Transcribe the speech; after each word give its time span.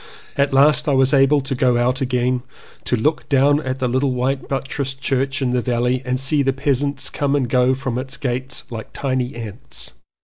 At 0.35 0.51
last 0.51 0.89
I 0.89 0.95
was 0.95 1.13
able 1.13 1.41
to 1.41 1.53
go 1.53 1.77
out 1.77 2.01
again, 2.01 2.41
to 2.85 2.95
look 2.95 3.29
down 3.29 3.61
at 3.61 3.77
the 3.77 3.87
little 3.87 4.13
white 4.13 4.47
buttressed 4.47 4.99
church 4.99 5.43
in 5.43 5.51
the 5.51 5.61
valley 5.61 6.01
and 6.03 6.19
see 6.19 6.41
the 6.41 6.51
peasants 6.53 7.11
come 7.11 7.35
and 7.35 7.47
go 7.47 7.75
from 7.75 7.99
its 7.99 8.17
gates 8.17 8.63
like 8.71 8.93
tiny 8.93 9.35
ants. 9.35 9.93